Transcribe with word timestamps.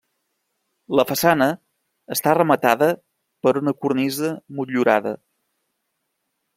La 0.99 1.03
façana 1.09 1.47
està 2.17 2.35
rematada 2.39 2.89
per 3.47 3.55
una 3.63 3.77
cornisa 3.85 4.33
motllurada. 4.61 5.17